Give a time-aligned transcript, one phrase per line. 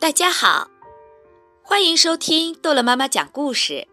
[0.00, 0.70] 大家好，
[1.62, 3.86] 欢迎收听逗乐妈妈讲故事。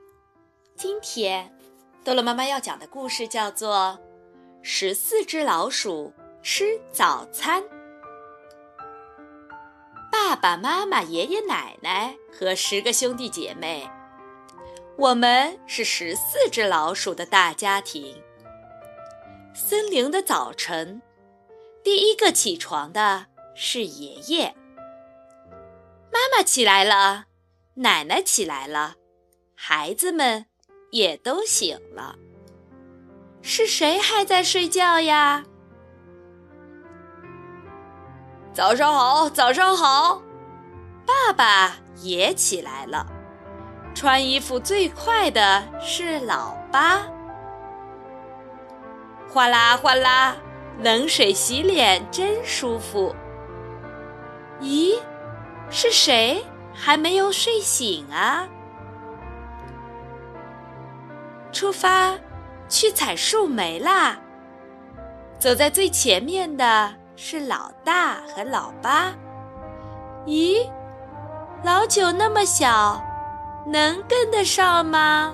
[0.78, 1.54] 今天，
[2.02, 3.99] 逗乐妈妈要讲的故事叫做
[4.62, 7.62] 《十四只老鼠吃早餐》。
[10.10, 13.85] 爸爸妈妈、爷爷奶奶和十个兄弟姐妹，
[14.97, 18.16] 我们是十四只老鼠的大家庭。
[19.53, 21.02] 森林的早晨，
[21.84, 24.55] 第一个起床的是爷爷。
[26.17, 27.26] 妈妈起来了，
[27.76, 28.95] 奶奶起来了，
[29.55, 30.48] 孩子们
[30.90, 32.16] 也都醒了。
[33.43, 35.43] 是谁还在睡觉呀？
[38.52, 40.20] 早上好，早上好！
[41.05, 43.05] 爸爸也起来了。
[43.93, 47.05] 穿衣服最快的是老八。
[49.29, 50.35] 哗啦哗啦，
[50.79, 53.15] 冷水洗脸真舒服。
[54.59, 54.99] 咦？
[55.70, 58.48] 是谁还没有睡醒啊？
[61.51, 62.13] 出发
[62.70, 64.17] 去采树莓啦！
[65.39, 69.13] 走在最前面的是老大和老八。
[70.25, 70.69] 咦，
[71.63, 73.02] 老九那么小，
[73.65, 75.33] 能跟得上吗？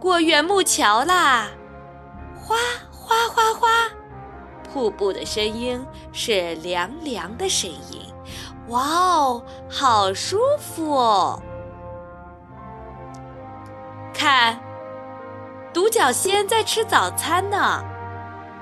[0.00, 1.48] 过圆木桥啦！
[2.36, 2.56] 哗
[2.90, 3.68] 哗哗哗。
[4.74, 8.12] 瀑布的声音是凉凉的声音，
[8.66, 11.40] 哇哦，好舒服哦！
[14.12, 14.58] 看，
[15.72, 17.84] 独角仙在吃早餐呢，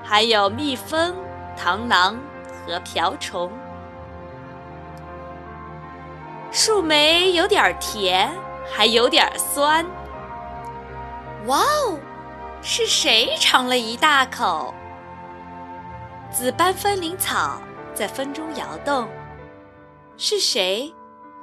[0.03, 1.15] 还有蜜蜂、
[1.57, 2.15] 螳螂
[2.63, 3.51] 和瓢虫。
[6.51, 8.31] 树莓有点甜，
[8.71, 9.83] 还有点酸。
[11.47, 11.97] 哇哦，
[12.61, 14.71] 是谁尝了一大口？
[16.33, 17.61] 紫斑风铃草
[17.93, 19.07] 在风中摇动，
[20.17, 20.91] 是谁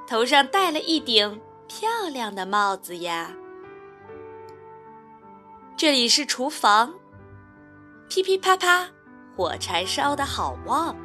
[0.04, 3.30] 头上戴了一顶漂亮的帽子呀？
[5.76, 6.92] 这里是厨房，
[8.08, 8.88] 噼噼啪啪，
[9.36, 10.96] 火柴烧得好旺。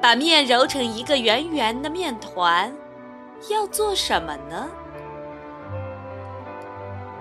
[0.00, 2.74] 把面揉成一个圆圆的面团，
[3.50, 4.66] 要做什么呢？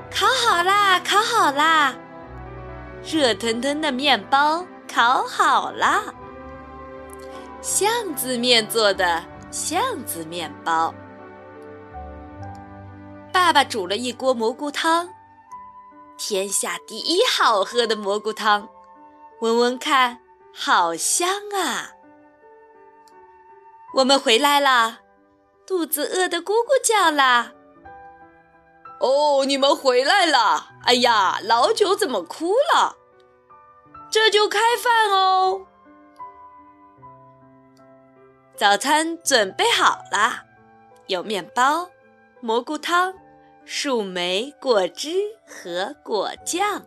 [0.09, 1.93] 烤好啦，烤好啦，
[3.03, 4.65] 热腾腾的面包。
[4.93, 6.03] 烤好啦！
[7.61, 10.93] 巷子面做的巷子面包。
[13.31, 15.07] 爸爸煮了一锅蘑菇汤，
[16.17, 18.67] 天下第一好喝的蘑菇汤，
[19.39, 20.19] 闻闻看，
[20.53, 21.91] 好香啊！
[23.93, 24.99] 我们回来啦，
[25.65, 27.53] 肚子饿得咕咕叫啦。
[28.99, 30.67] 哦，你们回来了！
[30.83, 32.97] 哎呀，老九怎么哭了？
[34.11, 35.65] 这就开饭哦！
[38.57, 40.45] 早餐准备好了，
[41.07, 41.89] 有面包、
[42.41, 43.13] 蘑菇汤、
[43.65, 45.13] 树莓果汁
[45.47, 46.85] 和果酱，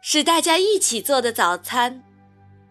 [0.00, 2.04] 是大家一起做的早餐。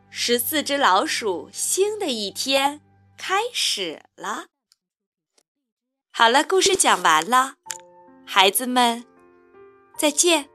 [0.09, 2.79] 十四只老鼠，新的一天
[3.17, 4.45] 开始了。
[6.11, 7.55] 好了，故事讲完了，
[8.25, 9.03] 孩子们，
[9.97, 10.54] 再见。